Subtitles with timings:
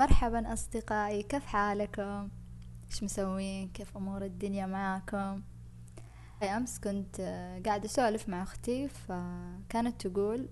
[0.00, 2.28] مرحبا أصدقائي كيف حالكم؟
[2.90, 5.42] إيش مسوين؟ كيف أمور الدنيا معاكم؟
[6.42, 7.20] أمس كنت
[7.66, 10.48] قاعدة أسولف مع أختي فكانت تقول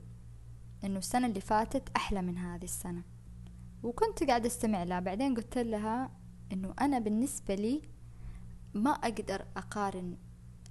[0.85, 3.03] إنه السنة اللي فاتت أحلى من هذه السنة
[3.83, 6.11] وكنت قاعدة أستمع لها بعدين قلت لها
[6.53, 7.83] إنه أنا بالنسبة لي
[8.75, 10.17] ما أقدر أقارن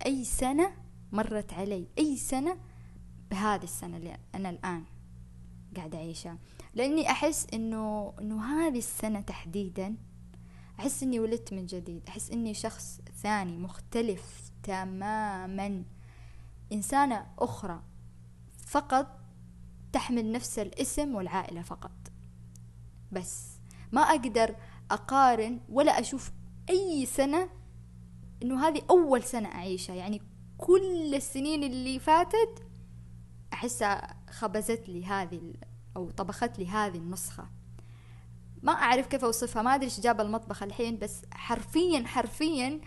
[0.05, 0.71] أي سنة
[1.12, 2.57] مرت علي أي سنة
[3.32, 4.84] بهذه السنة اللي أنا الآن
[5.78, 6.38] قاعدة أعيشها.
[6.75, 9.96] لأني أحس إنه إنه هذه السنة تحديدا
[10.79, 12.02] أحس إني ولدت من جديد.
[12.07, 15.83] أحس إني شخص ثاني مختلف تماما.
[16.71, 17.83] إنسانة أخرى
[18.57, 19.19] فقط
[19.93, 21.91] تحمل نفس الاسم والعائلة فقط.
[23.11, 23.60] بس
[23.91, 24.55] ما أقدر
[24.91, 26.32] أقارن ولا أشوف
[26.69, 27.50] أي سنة
[28.44, 29.96] إنه هذه أول سنة أعيشها.
[29.96, 30.21] يعني
[30.57, 32.64] كل السنين اللي فاتت
[33.53, 35.53] أحسها خبزت لي هذه
[35.97, 37.50] أو طبخت لي هذه النسخة.
[38.64, 42.81] ما أعرف كيف أوصفها ما أدري إيش جاب المطبخ الحين بس حرفيا حرفيا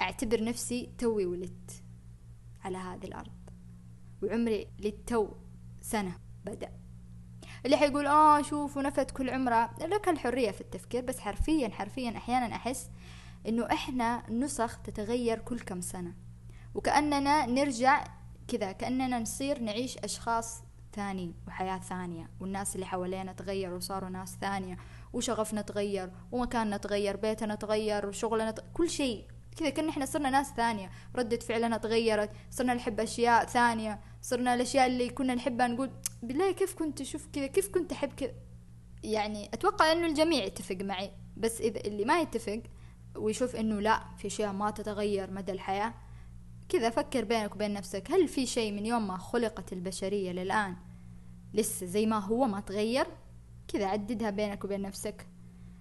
[0.00, 1.82] أعتبر نفسي توي ولدت
[2.64, 3.50] على هذه الأرض.
[4.22, 5.28] وعمري للتو
[5.82, 6.72] سنة بدأ.
[7.66, 12.56] اللي حيقول آه شوفوا نفت كل عمره لك الحرية في التفكير بس حرفيا حرفيا أحيانا
[12.56, 12.90] أحس
[13.48, 16.14] إنه إحنا نسخ تتغير كل كم سنة.
[16.74, 18.04] وكأننا نرجع
[18.48, 22.30] كذا كأننا نصير نعيش أشخاص ثاني وحياة ثانية.
[22.40, 24.76] والناس اللي حوالينا تغيروا وصاروا ناس ثانية
[25.12, 29.24] وشغفنا تغير ومكاننا تغير بيتنا تغير وشغلنا تغير كل شيء.
[29.56, 30.90] كذا كأن إحنا صرنا ناس ثانية.
[31.16, 35.90] ردة فعلنا تغيرت صرنا نحب أشياء ثانية صرنا الأشياء اللي كنا نحبها نقول
[36.22, 38.32] بالله كيف كنت أشوف كذا كيف كنت أحب كذا.
[39.02, 42.62] يعني أتوقع أنه الجميع يتفق معي بس إذا اللي ما يتفق
[43.16, 45.94] ويشوف أنه لا في أشياء ما تتغير مدى الحياة
[46.70, 50.76] كذا فكر بينك وبين نفسك هل في شيء من يوم ما خلقت البشرية للآن
[51.54, 53.06] لسه زي ما هو ما تغير؟
[53.68, 55.26] كذا عددها بينك وبين نفسك.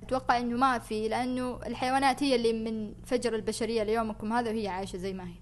[0.04, 4.98] أتوقع إنه ما في لأنه الحيوانات هي اللي من فجر البشرية ليومكم هذا وهي عايشة
[4.98, 5.36] زي ما هي.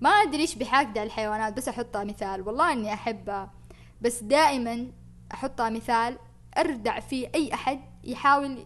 [0.00, 2.48] ما أدري إيش بحاجة الحيوانات بس أحطها مثال.
[2.48, 3.54] والله إني أحبها.
[4.00, 4.92] بس دائما
[5.34, 6.18] أحطها مثال
[6.58, 8.64] أردع فيه أي أحد يحاول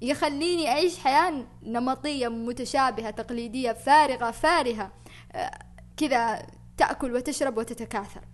[0.00, 4.92] يخليني أعيش حياة نمطية متشابهة تقليدية فارغة فارهة.
[5.96, 8.24] كذا تأكل وتشرب وتتكاثر.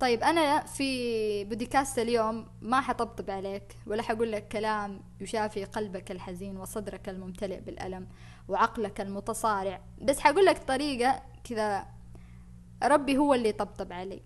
[0.00, 6.56] طيب أنا في بودكاست اليوم ما حطبطب عليك ولا حقول لك كلام يشافي قلبك الحزين
[6.56, 8.08] وصدرك الممتلئ بالألم
[8.48, 9.80] وعقلك المتصارع.
[10.02, 11.86] بس حقول لك طريقة كذا
[12.82, 14.22] ربي هو اللي طبطب علي.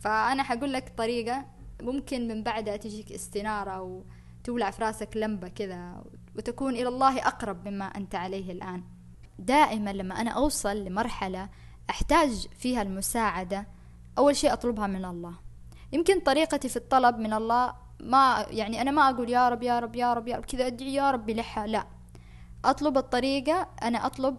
[0.00, 1.46] فأنا حقول لك طريقة
[1.82, 4.04] ممكن من بعدها تجيك استنارة
[4.46, 6.04] وتولع في راسك لمبة كذا
[6.36, 8.84] وتكون إلى الله أقرب مما أنت عليه الآن.
[9.38, 11.48] دائما لما أنا أوصل لمرحلة
[11.90, 13.66] أحتاج فيها المساعدة
[14.18, 15.34] أول شيء أطلبها من الله.
[15.92, 19.96] يمكن طريقتي في الطلب من الله ما يعني أنا ما أقول يا رب يا رب
[19.96, 21.86] يا رب يا رب كذا أدعي يا رب بلحة لا.
[22.64, 24.36] أطلب الطريقة أنا أطلب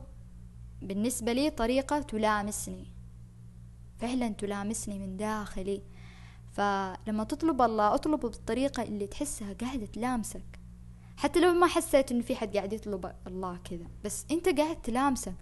[0.81, 2.93] بالنسبة لي طريقة تلامسني.
[3.99, 5.81] فعلا تلامسني من داخلي.
[6.57, 10.59] فلما تطلب الله اطلبه بالطريقة اللي تحسها قاعدة تلامسك.
[11.17, 15.33] حتى لو ما حسيت انه في حد قاعد يطلب الله كذا بس أنت قاعد تلامسك.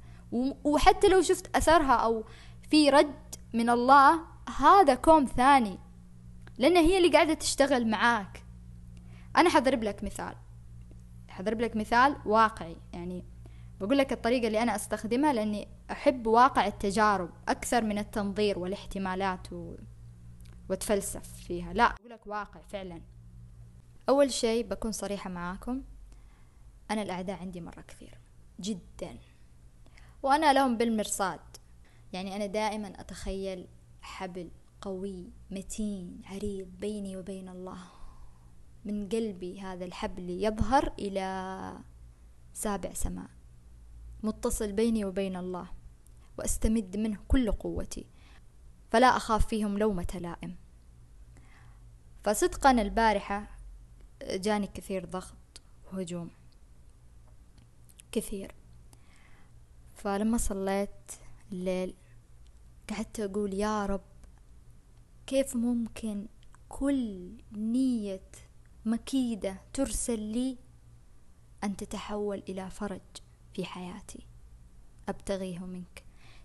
[0.64, 2.24] وحتى لو شفت أثرها أو
[2.70, 4.20] في رد من الله
[4.59, 5.80] هذا كوم ثاني
[6.58, 8.44] لأن هي اللي قاعدة تشتغل معاك.
[9.38, 10.36] أنا حضرب لك مثال.
[11.30, 12.76] حضرب لك مثال واقعي.
[12.94, 13.26] يعني
[13.80, 19.76] بقول لك الطريقة اللي أنا أستخدمها لأني أحب واقع التجارب أكثر من التنظير والاحتمالات و...
[20.70, 21.74] وتفلسف فيها.
[21.74, 23.02] لا أقول لك واقع فعلا.
[24.09, 25.84] أول شيء بكون صريحة معاكم
[26.92, 28.18] أنا الأعداء عندي مرة كثير
[28.59, 29.18] جدا.
[30.24, 31.40] وأنا لهم بالمرصاد.
[32.14, 33.68] يعني أنا دائما أتخيل
[34.02, 37.78] حبل قوي متين عريض بيني وبين الله.
[38.86, 41.80] من قلبي هذا الحبل يظهر إلى
[42.53, 43.30] سابع سماء.
[44.24, 45.68] متصل بيني وبين الله.
[46.38, 48.06] وأستمد منه كل قوتي.
[48.95, 50.56] فلا أخاف فيهم لومة لائم.
[52.23, 53.57] فصدقا البارحة
[54.23, 56.29] جاني كثير ضغط وهجوم
[58.11, 58.55] كثير.
[59.96, 61.11] فلما صليت
[61.52, 61.96] الليل
[62.90, 64.02] قعدت أقول يا رب
[65.28, 66.28] كيف ممكن
[66.70, 68.31] كل نية
[68.85, 70.58] مكيدة ترسل لي
[71.64, 73.02] أن تتحول إلى فرج
[73.53, 74.28] في حياتي؟
[75.09, 76.03] أبتغيه منك.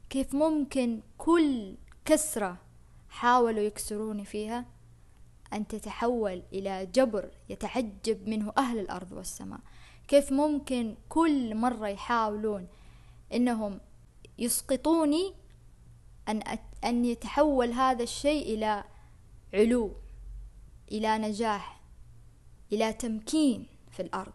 [0.09, 2.57] كيف ممكن كل كسرة
[3.09, 4.65] حاولوا يكسروني فيها
[5.53, 9.61] أن تتحول إلى جبر يتعجب منه أهل الأرض والسماء.
[10.09, 12.69] كيف ممكن كل مرة يحاولون
[13.35, 13.81] إنهم
[14.39, 15.35] يسقطوني
[16.29, 18.85] أن أن يتحول هذا الشيء إلى
[19.55, 19.93] علو
[20.93, 21.81] إلى نجاح
[22.73, 24.33] إلى تمكين في الأرض؟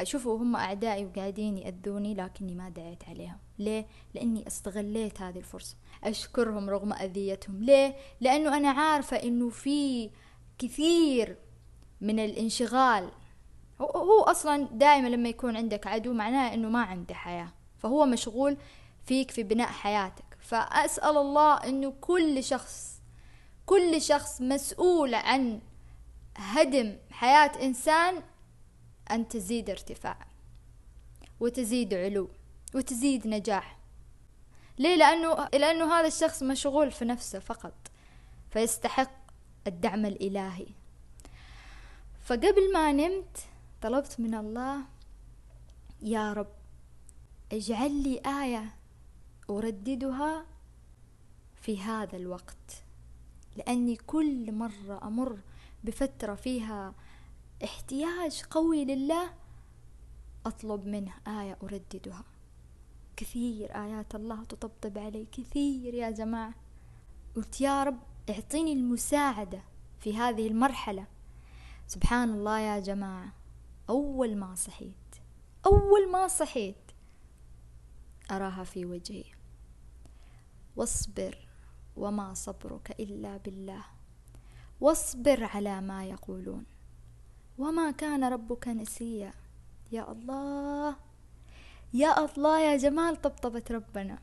[0.00, 3.38] أشوفوا هم أعدائي وقاعدين يأذوني لكني ما دعيت عليهم.
[3.58, 5.76] ليه؟ لأني استغليت هذه الفرصة.
[6.04, 7.62] أشكرهم رغم أذيتهم.
[7.62, 10.10] ليه؟ لأنه أنا عارفة أنه في
[10.58, 11.36] كثير
[12.00, 13.10] من الانشغال.
[13.80, 17.52] هو أصلا دائما لما يكون عندك عدو معناه أنه ما عنده حياة.
[17.78, 18.56] فهو مشغول
[19.04, 20.24] فيك في بناء حياتك.
[20.40, 22.94] فأسأل الله أنه كل شخص
[23.66, 25.60] كل شخص مسؤول عن
[26.36, 28.22] هدم حياة إنسان
[29.10, 30.26] أن تزيد ارتفاع
[31.40, 32.28] وتزيد علو
[32.74, 33.78] وتزيد نجاح.
[34.78, 37.74] ليه؟ لأنه لأنه هذا الشخص مشغول في نفسه فقط
[38.50, 39.10] فيستحق
[39.66, 40.66] الدعم الإلهي.
[42.24, 43.38] فقبل ما نمت
[43.82, 44.80] طلبت من الله
[46.02, 46.52] يا رب
[47.52, 48.74] اجعل لي آية
[49.50, 50.46] أرددها
[51.56, 52.84] في هذا الوقت
[53.56, 55.38] لأني كل مرة أمر
[55.84, 56.94] بفترة فيها
[57.64, 59.34] احتياج قوي لله
[60.46, 62.24] أطلب منه آية أرددها.
[63.16, 66.54] كثير آيات الله تطبطب علي كثير يا جماعة.
[67.36, 67.98] قلت يا رب
[68.30, 69.62] اعطيني المساعدة
[70.00, 71.06] في هذه المرحلة.
[71.86, 73.32] سبحان الله يا جماعة
[73.88, 74.94] أول ما صحيت
[75.66, 76.90] أول ما صحيت
[78.30, 79.24] أراها في وجهي.
[80.76, 81.48] واصبر
[81.96, 83.84] وما صبرك إلا بالله.
[84.80, 86.73] واصبر على ما يقولون.
[87.58, 89.32] وما كان ربك نسيا.
[89.92, 90.96] يا الله
[91.94, 94.18] يا الله يا جمال طبطبة ربنا.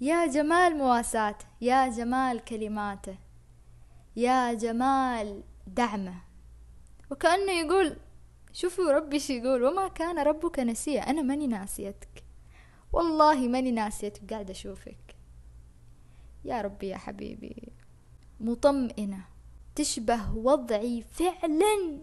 [0.00, 3.16] يا جمال مواساته يا جمال كلماته
[4.16, 6.14] يا جمال دعمه.
[7.10, 7.96] وكأنه يقول
[8.52, 11.10] شوفوا ربي شو يقول وما كان ربك نسيا.
[11.10, 12.24] أنا ماني ناسيتك.
[12.92, 15.16] والله ماني ناسيتك قاعدة أشوفك.
[16.44, 17.72] يا ربي يا حبيبي
[18.40, 19.24] مطمئنة
[19.74, 22.00] تشبه وضعي فعلا.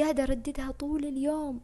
[0.00, 1.60] قاعدة أرددها طول اليوم.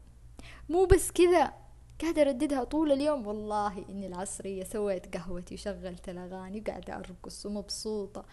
[0.68, 1.52] مو بس كذا
[2.00, 3.26] قاعدة أرددها طول اليوم.
[3.26, 8.24] والله إني العصرية سويت قهوتي وشغلت الأغاني وقاعدة أرقص ومبسوطة.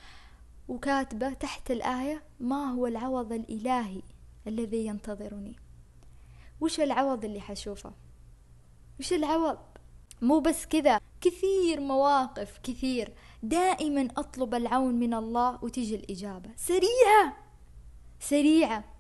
[0.68, 4.02] وكاتبة تحت الآية ما هو العوض الإلهي
[4.48, 5.56] الذي ينتظرني؟
[6.62, 7.92] وش العوض اللي حشوفه؟
[9.00, 9.58] وش العوض؟
[10.22, 13.14] مو بس كذا كثير مواقف كثير.
[13.44, 16.50] دائما أطلب العون من الله وتجي الإجابة.
[16.56, 17.38] سريعة!
[18.20, 18.93] سريعة!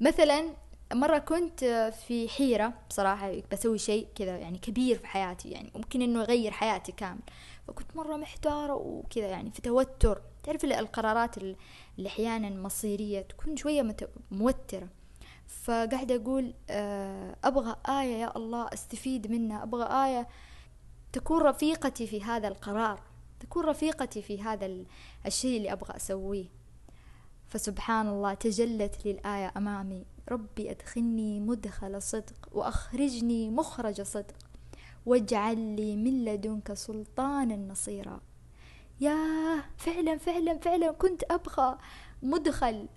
[0.00, 0.54] مثلا
[0.92, 1.64] مرة كنت
[2.06, 6.92] في حيرة بصراحة بسوي شيء كذا يعني كبير في حياتي يعني ممكن إنه يغير حياتي
[6.92, 7.20] كامل.
[7.68, 10.22] فكنت مرة محتارة وكذا يعني في توتر.
[10.42, 11.56] تعرف القرارات اللي
[12.06, 13.96] أحيانا مصيرية تكون شوية
[14.30, 14.88] موترة.
[15.46, 19.62] فقاعدة أقول آه، أبغى آية يا الله أستفيد منها.
[19.62, 20.28] أبغى آية
[21.12, 23.00] تكون رفيقتي في هذا القرار
[23.40, 24.84] تكون رفيقتي في هذا
[25.26, 26.59] الشيء اللي أبغى أسويه.
[27.50, 30.04] فسبحان الله تجلت لي الآية أمامي.
[30.28, 34.34] ربي أدخلني مدخل صدق وأخرجني مخرج صدق.
[35.06, 38.20] واجعل لي من لدنك سلطانا نصيرا.
[39.00, 41.78] ياه فعلا فعلا فعلا كنت أبغى
[42.22, 42.88] مدخل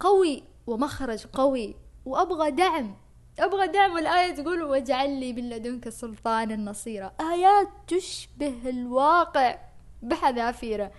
[0.00, 1.74] قوي ومخرج قوي
[2.06, 2.96] وأبغى دعم.
[3.38, 3.98] أبغى دعم.
[3.98, 7.12] الآية تقول واجعل لي من لدنك سلطانا نصيرا.
[7.20, 9.58] آيات تشبه الواقع
[10.02, 10.92] بحذافيره.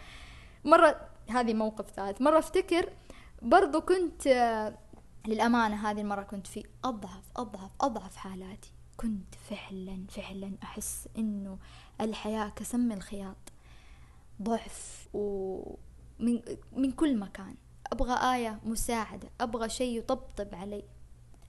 [0.65, 2.21] مرة هذه موقف ثالث.
[2.21, 2.89] مرة أفتكر
[3.41, 4.27] برضو كنت
[5.27, 8.71] للأمانة هذه المرة كنت في أضعف أضعف أضعف حالاتي.
[8.98, 11.57] كنت فعلا فعلا أحس إنه
[12.01, 13.51] الحياة كسم الخياط.
[14.41, 16.41] ضعف ومن
[16.75, 17.55] من كل مكان.
[17.91, 20.83] أبغى آية مساعدة أبغى شيء يطبطب علي.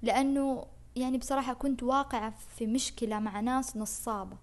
[0.02, 4.36] لأنه يعني بصراحة كنت واقعة في مشكلة مع ناس نصابة.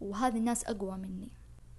[0.00, 1.30] وهذه الناس أقوى مني.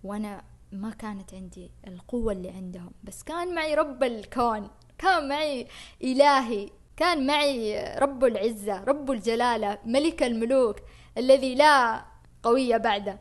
[0.04, 2.92] وأنا ما كانت عندي القوة اللي عندهم.
[3.04, 5.68] بس كان معي رب الكون كان معي
[6.04, 10.76] إلهي كان معي رب العزة رب الجلالة ملك الملوك
[11.18, 12.06] الذي لا
[12.44, 13.20] قوية بعده.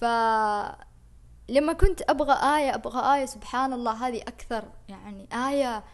[0.00, 0.04] ف
[1.48, 5.84] لما كنت أبغى آية أبغى آية سبحان الله هذه أكثر يعني آية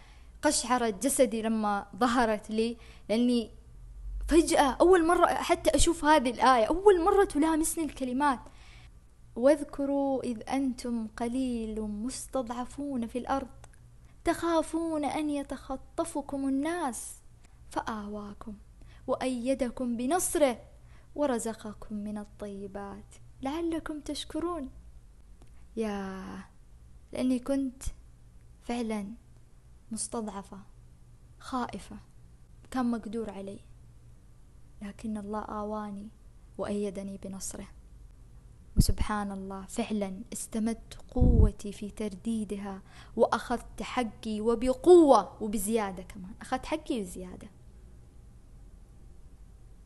[0.42, 2.76] قشعرت جسدي لما ظهرت لي
[3.08, 3.50] لأني
[4.28, 8.38] فجأة أول مرة حتى أشوف هذه الآية أول مرة تلامسني الكلمات.
[9.36, 13.48] واذكروا إذ أنتم قليل مستضعفون في الأرض
[14.24, 17.16] تخافون أن يتخطفكم الناس
[17.70, 18.54] فآواكم
[19.06, 20.62] وأيدكم بنصره
[21.14, 23.14] ورزقكم من الطيبات.
[23.42, 24.70] لعلكم تشكرون.
[25.76, 26.24] يا
[27.12, 27.82] لأني كنت
[28.62, 29.14] فعلا
[29.90, 30.58] مستضعفة
[31.38, 31.96] خائفة
[32.70, 33.60] كان مقدور علي
[34.82, 36.08] لكن الله آواني
[36.58, 37.68] وأيدني بنصره.
[38.76, 42.82] وسبحان الله فعلا استمدت قوتي في ترديدها
[43.16, 46.34] وأخذت حقي وبقوة وبزيادة كمان.
[46.40, 47.48] أخذت حقي وزيادة.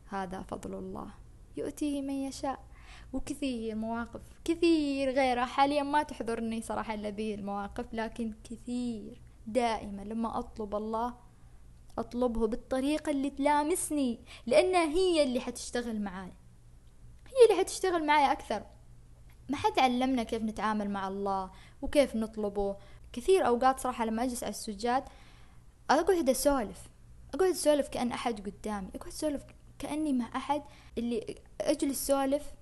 [0.05, 1.07] هذا فضل الله.
[1.57, 2.59] يؤتيه من يشاء.
[3.13, 9.21] وكثير مواقف كثير غيرها حاليا ما تحضرني صراحة هذه المواقف لكن كثير.
[9.47, 11.13] دائما لما أطلب الله
[11.97, 16.33] أطلبه بالطريقة اللي تلامسني لأنها هي اللي حتشتغل معاي.
[17.27, 18.63] هي اللي حتشتغل معاي أكثر.
[19.49, 22.77] ما حد علمنا كيف نتعامل مع الله وكيف نطلبه.
[23.13, 25.03] كثير أوقات صراحة لما أجلس على السجاد
[25.89, 26.89] أقعد أسولف.
[27.33, 28.89] أقعد أسولف كأن أحد قدامي.
[28.95, 29.43] أقعد أسولف
[29.79, 30.61] كأني مع أحد
[30.97, 32.53] اللي أجلس سولف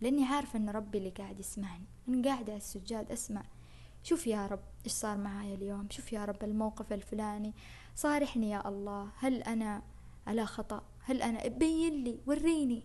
[0.00, 1.84] لأني عارفة أن ربي اللي قاعد يسمعني.
[2.08, 3.42] أنا قاعدة على السجاد أسمع.
[4.02, 5.86] شوف يا رب إيش صار معايا اليوم.
[5.90, 7.54] شوف يا رب الموقف الفلاني.
[7.94, 9.08] صارحني يا الله.
[9.18, 9.82] هل أنا
[10.26, 12.84] على خطأ؟ هل أنا؟ بين لي وريني.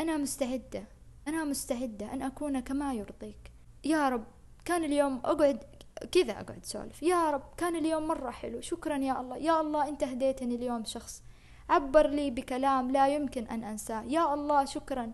[0.00, 0.86] أنا مستعدة.
[1.28, 3.52] أنا مستعدة أن أكون كما يرضيك.
[3.84, 4.24] يا رب
[4.64, 5.64] كان اليوم أقعد
[6.12, 8.60] كذا أقعد سولف يا رب كان اليوم مرة حلو.
[8.60, 9.36] شكرا يا الله.
[9.36, 11.22] يا الله أنت هديتني اليوم شخص.
[11.68, 14.02] عبر لي بكلام لا يمكن أن أنساه.
[14.02, 15.12] يا الله شكرا.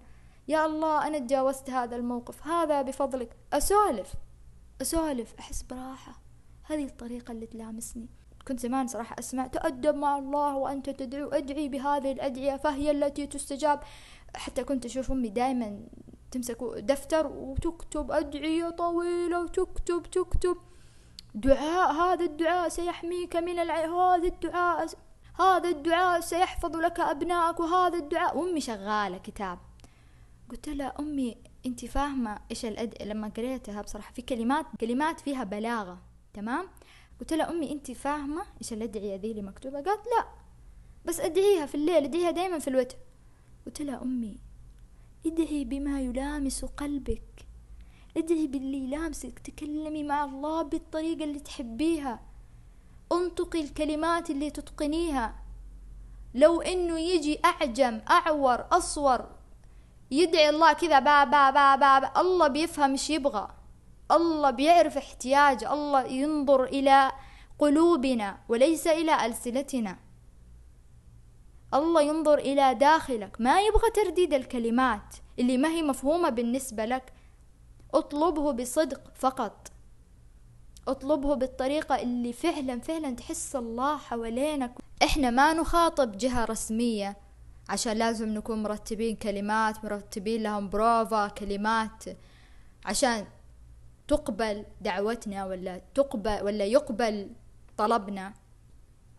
[0.48, 2.46] يا الله أنا تجاوزت هذا الموقف.
[2.46, 3.36] هذا بفضلك.
[3.52, 4.12] أسولف.
[4.82, 5.34] أسولف.
[5.38, 6.20] أحس براحة.
[6.64, 8.08] هذه الطريقة اللي تلامسني.
[8.48, 11.28] كنت زمان صراحة أسمع تأدب مع الله وأنت تدعو.
[11.28, 13.80] أدعي بهذه الأدعية فهي التي تستجاب
[14.36, 15.80] حتى كنت أشوف أمي دائما
[16.30, 20.56] تمسك دفتر وتكتب أدعية طويلة وتكتب تكتب.
[21.34, 23.84] دعاء هذا الدعاء سيحميك من الع...
[23.84, 24.86] هذا الدعاء
[25.38, 28.38] هذا الدعاء سيحفظ لك أبنائك وهذا الدعاء.
[28.38, 29.58] وأمي شغالة كتاب.
[30.50, 33.02] قلت لها أمي أنت فاهمة إيش الأد...
[33.02, 35.98] لما قريتها بصراحة في كلمات كلمات فيها بلاغة
[36.34, 36.68] تمام؟
[37.20, 40.26] قلت لها أمي أنت فاهمة إيش الأدعية ذي اللي مكتوبة؟ قالت لا
[41.04, 42.96] بس أدعيها في الليل أدعيها دايما في الوتر.
[43.70, 44.36] قلت لها أمي
[45.26, 47.46] ادعي بما يلامس قلبك.
[48.16, 49.38] ادعي باللي يلامسك.
[49.38, 52.20] تكلمي مع الله بالطريقة اللي تحبيها.
[53.12, 55.34] انطقي الكلمات اللي تتقنيها.
[56.34, 59.26] لو إنه يجي أعجم أعور أصور
[60.10, 63.48] يدعي الله كذا با با با با, با الله بيفهم إيش يبغى.
[64.10, 67.12] الله بيعرف احتياج الله ينظر إلى
[67.58, 70.09] قلوبنا وليس إلى ألسنتنا.
[71.74, 73.40] الله ينظر إلى داخلك.
[73.40, 77.12] ما يبغى ترديد الكلمات اللي ما هي مفهومة بالنسبة لك.
[77.94, 79.72] اطلبه بصدق فقط.
[80.88, 84.72] اطلبه بالطريقة اللي فعلا فعلا تحس الله حوالينك.
[85.02, 87.16] إحنا ما نخاطب جهة رسمية
[87.68, 92.04] عشان لازم نكون مرتبين كلمات مرتبين لهم بروفا كلمات.
[92.84, 93.26] عشان
[94.08, 97.30] تقبل دعوتنا ولا تقبل ولا يقبل
[97.76, 98.34] طلبنا.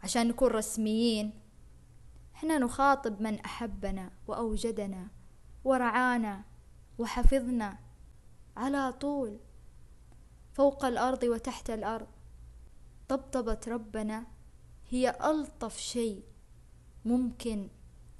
[0.03, 1.40] عشان نكون رسميين.
[2.41, 5.07] إحنا نخاطب من أحبنا وأوجدنا
[5.63, 6.43] ورعانا
[6.97, 7.77] وحفظنا
[8.57, 9.39] على طول
[10.53, 12.07] فوق الأرض وتحت الأرض.
[13.09, 14.25] طبطبة ربنا
[14.89, 16.23] هي ألطف شيء
[17.05, 17.69] ممكن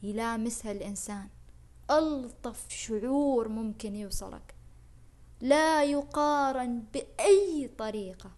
[0.03, 1.29] يلامسها الإنسان.
[1.91, 4.55] ألطف شعور ممكن يوصلك.
[5.39, 8.31] لا يقارن بأي طريقة.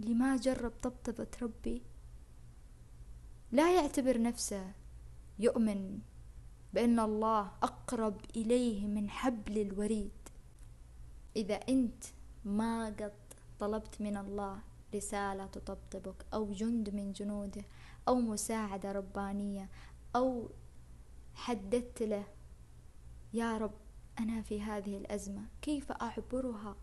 [0.00, 1.82] اللي ما جرب طبطبة ربي
[3.54, 4.72] لا يعتبر نفسه
[5.38, 5.98] يؤمن
[6.72, 10.28] بأن الله أقرب إليه من حبل الوريد.
[11.36, 12.04] إذا أنت
[12.44, 13.12] ما قد
[13.58, 14.58] طلبت من الله
[14.94, 17.64] رسالة تطبطبك أو جند من جنوده
[18.08, 19.68] أو مساعدة ربانية
[20.16, 20.48] أو
[21.34, 22.24] حددت له
[23.32, 23.74] يا رب
[24.18, 26.76] أنا في هذه الأزمة كيف أعبرها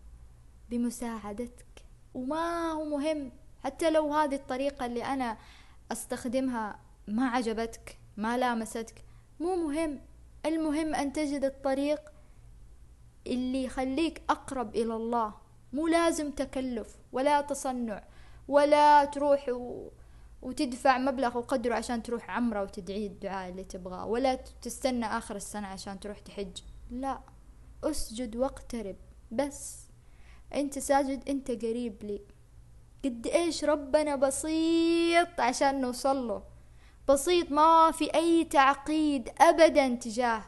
[0.70, 3.32] بمساعدتك؟ وما هو مهم
[3.64, 5.38] حتى لو هذه الطريقة اللي أنا
[5.92, 9.04] أستخدمها ما عجبتك ما لامستك.
[9.40, 10.00] مو مهم.
[10.46, 12.00] المهم أن تجد الطريق
[13.26, 15.34] اللي يخليك أقرب إلى الله.
[15.72, 18.04] مو لازم تكلف ولا تصنع
[18.48, 19.88] ولا تروح و...
[20.42, 26.00] وتدفع مبلغ وقدره عشان تروح عمرة وتدعي الدعاء اللي تبغاه ولا تستنى آخر السنة عشان
[26.00, 26.58] تروح تحج.
[26.90, 27.20] لا.
[27.84, 28.96] أسجد واقترب.
[29.32, 29.86] بس.
[30.54, 31.28] أنت ساجد.
[31.28, 32.20] أنت قريب لي.
[33.04, 36.42] قد إيش ربنا بسيط عشان نوصل له.
[37.08, 40.42] بسيط ما في أي تعقيد ابدا تجاه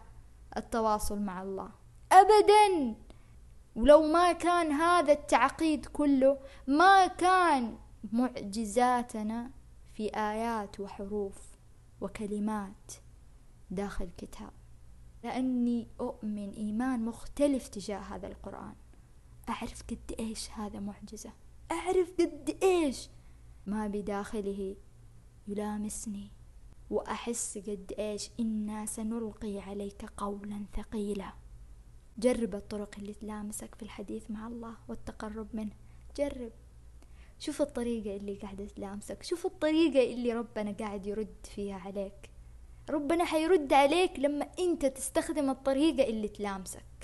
[0.57, 1.71] التواصل مع الله.
[2.13, 2.95] ابدا!
[3.77, 7.79] ولو ما كان هذا التعقيد كله ما كان
[8.13, 9.51] معجزاتنا
[9.95, 11.39] في آيات وحروف
[12.01, 12.93] وكلمات
[13.71, 14.53] داخل كتاب.
[15.25, 18.75] لأني أؤمن إيمان مختلف تجاه هذا القرآن.
[19.49, 21.33] أعرف قد إيش هذا معجزة.
[21.73, 23.09] أعرف قد إيش؟
[23.67, 24.77] ما بداخله
[25.49, 26.31] يلامسني.
[26.91, 31.33] وأحس قد إيش إنا سنلقي عليك قولا ثقيلا.
[32.19, 35.77] جرب الطرق اللي تلامسك في الحديث مع الله والتقرب منه.
[36.17, 36.53] جرب.
[37.39, 39.23] شوف الطريقة اللي قاعدة تلامسك.
[39.23, 42.31] شوف الطريقة اللي ربنا قاعد يرد فيها عليك.
[42.91, 47.04] ربنا حيرد عليك لما أنت تستخدم الطريقة اللي تلامسك.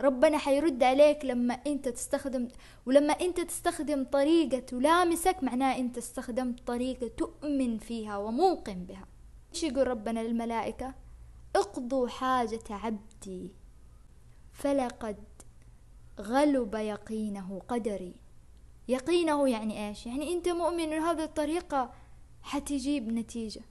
[0.00, 2.48] ربنا حيرد عليك لما انت تستخدم
[2.86, 9.06] ولما انت تستخدم طريقة تلامسك معناه انت استخدمت طريقة تؤمن فيها وموقن بها.
[9.54, 10.94] إيش يقول ربنا للملائكة؟
[11.56, 13.52] اقضوا حاجة عبدي
[14.52, 15.24] فلقد
[16.20, 18.14] غلب يقينه قدري.
[18.88, 21.92] يقينه يعني إيش؟ يعني انت مؤمن إن هذه الطريقة
[22.42, 23.62] حتجيب نتيجة.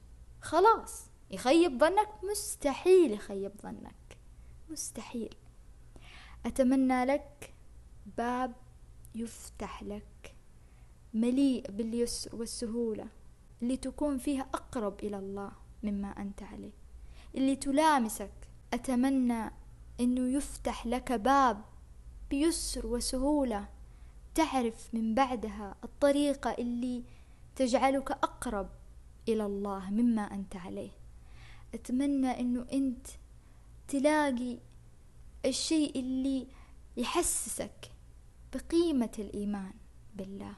[0.41, 4.17] خلاص يخيب ظنك؟ مستحيل يخيب ظنك.
[4.69, 5.35] مستحيل.
[6.45, 7.53] أتمنى لك
[8.17, 8.55] باب
[9.15, 10.35] يفتح لك
[11.13, 13.07] مليء باليسر والسهولة
[13.61, 15.51] اللي تكون فيها أقرب إلى الله
[15.83, 16.71] مما أنت عليه.
[17.35, 18.31] اللي تلامسك
[18.73, 19.51] أتمنى
[19.99, 21.61] أنه يفتح لك باب
[22.29, 23.67] بيسر وسهولة
[24.35, 27.03] تعرف من بعدها الطريقة اللي
[27.55, 28.69] تجعلك أقرب
[29.27, 30.91] إلى الله مما أنت عليه.
[31.73, 33.07] أتمنى أنه أنت
[33.87, 34.57] تلاقي
[35.45, 36.47] الشيء اللي
[36.97, 37.91] يحسسك
[38.53, 39.73] بقيمة الإيمان
[40.15, 40.53] بالله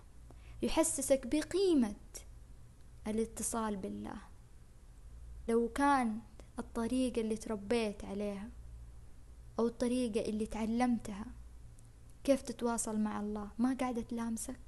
[0.61, 1.95] يحسسك بقيمة
[3.07, 4.15] الاتصال بالله.
[5.50, 6.23] لو كانت
[6.59, 8.50] الطريقة اللي تربيت عليها
[9.59, 11.25] أو الطريقة اللي تعلمتها
[12.23, 14.59] كيف تتواصل مع الله ما قاعدة تلامسك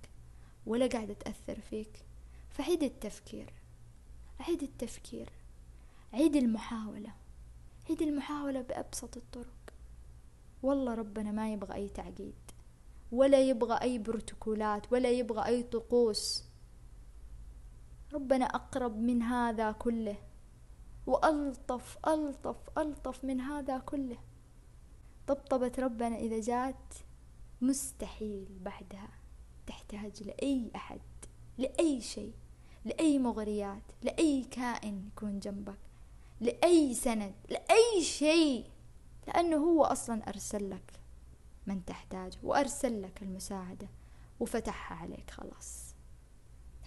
[0.66, 2.06] ولا قاعدة تأثر فيك
[2.50, 3.54] فعيد التفكير
[4.40, 5.30] عيد التفكير
[6.14, 7.14] عيد المحاولة
[7.90, 9.53] عيد المحاولة بأبسط الطرق.
[10.64, 12.36] والله ربنا ما يبغى أي تعقيد
[13.12, 16.44] ولا يبغى أي بروتوكولات ولا يبغى أي طقوس.
[18.14, 20.16] ربنا أقرب من هذا كله
[21.08, 24.18] وألطف ألطف ألطف من هذا كله.
[25.28, 26.94] طبطبة ربنا إذا جات
[27.62, 29.10] مستحيل بعدها
[29.68, 31.02] تحتاج لأي أحد
[31.58, 32.34] لأي شيء
[32.86, 35.80] لأي مغريات لأي كائن يكون جنبك
[36.42, 38.73] لأي سند لأي شيء.
[39.28, 40.94] لأنه هو أصلا أرسل لك
[41.68, 43.88] من تحتاجه وأرسل لك المساعدة
[44.40, 45.96] وفتحها عليك خلاص.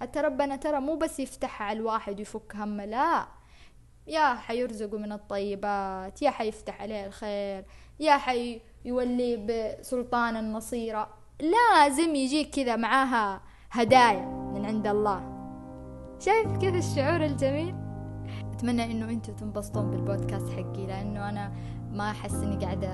[0.00, 3.26] حتى ربنا ترى مو بس يفتحها على الواحد ويفك همه لا.
[4.06, 7.64] يا حيرزقه من الطيبات يا حيفتح عليه الخير
[8.00, 11.08] يا حي يولي بسلطان النصيرة.
[11.40, 15.32] لازم يجيك كذا معاها هدايا من عند الله.
[16.20, 17.74] شايف كيف الشعور الجميل؟
[18.52, 21.52] أتمنى إنه أنتوا تنبسطون بالبودكاست حقي لأنه أنا
[21.96, 22.88] ما أحس إني قاعدة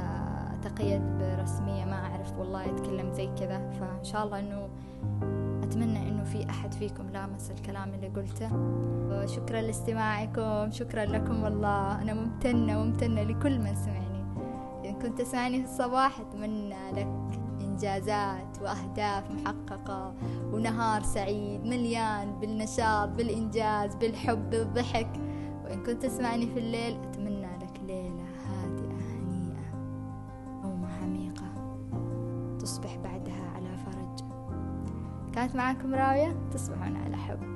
[0.54, 3.70] أتقيد برسمية ما أعرف والله أتكلم زي كذا.
[3.70, 4.68] فإن شاء الله إنه
[5.62, 8.48] أتمنى إنه في أحد فيكم لامس الكلام اللي قلته.
[9.26, 12.02] شكرا لاستماعكم شكرا لكم والله.
[12.02, 14.22] أنا ممتنة ممتنة لكل من سمعني.
[14.84, 20.14] إن كنت تسمعني في الصباح أتمنى لك إنجازات وأهداف محققة
[20.52, 25.10] ونهار سعيد مليان بالنشاط بالإنجاز بالحب بالضحك.
[25.64, 27.41] وإن كنت تسمعني في الليل أتمنى
[35.34, 37.51] كانت معكم راوية تصبحون على حب.